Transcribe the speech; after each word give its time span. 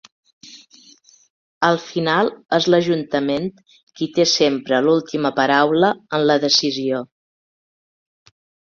Al 1.67 1.77
final 1.89 2.31
és 2.57 2.69
l’ajuntament 2.75 3.47
qui 4.01 4.09
té 4.17 4.27
sempre 4.35 4.83
l’última 4.89 5.35
paraula 5.41 5.95
en 6.21 6.29
la 6.33 6.43
decisió. 6.49 7.07